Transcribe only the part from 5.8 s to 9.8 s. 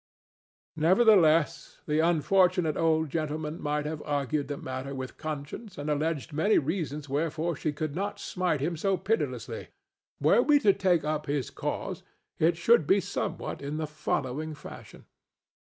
alleged many reasons wherefore she should not smite him so pitilessly.